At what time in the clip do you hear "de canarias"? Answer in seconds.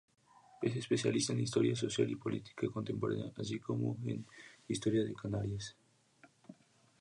5.03-5.77